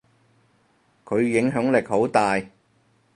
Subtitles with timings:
[1.05, 2.41] 佢影響力好大。